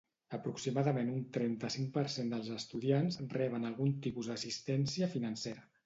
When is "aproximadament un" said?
0.35-1.19